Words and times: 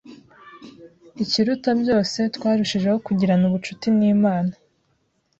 Ikiruta 1.23 1.69
byose, 1.81 2.19
twarushijeho 2.35 2.97
kugirana 3.05 3.43
ubucuti 3.49 3.87
n’Imana 3.97 4.53